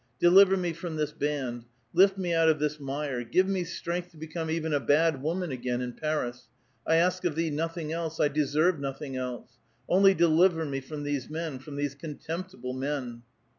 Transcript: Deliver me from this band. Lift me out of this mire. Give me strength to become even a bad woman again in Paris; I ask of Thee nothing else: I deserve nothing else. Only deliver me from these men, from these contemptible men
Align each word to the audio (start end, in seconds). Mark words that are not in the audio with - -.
Deliver 0.19 0.57
me 0.57 0.73
from 0.73 0.95
this 0.95 1.11
band. 1.11 1.63
Lift 1.93 2.17
me 2.17 2.33
out 2.33 2.49
of 2.49 2.57
this 2.57 2.79
mire. 2.79 3.23
Give 3.23 3.47
me 3.47 3.63
strength 3.63 4.09
to 4.09 4.17
become 4.17 4.49
even 4.49 4.73
a 4.73 4.79
bad 4.79 5.21
woman 5.21 5.51
again 5.51 5.79
in 5.79 5.93
Paris; 5.93 6.47
I 6.87 6.95
ask 6.95 7.23
of 7.23 7.35
Thee 7.35 7.51
nothing 7.51 7.91
else: 7.93 8.19
I 8.19 8.27
deserve 8.27 8.79
nothing 8.79 9.15
else. 9.15 9.59
Only 9.87 10.15
deliver 10.15 10.65
me 10.65 10.81
from 10.81 11.03
these 11.03 11.29
men, 11.29 11.59
from 11.59 11.75
these 11.75 11.93
contemptible 11.93 12.73
men 12.73 13.21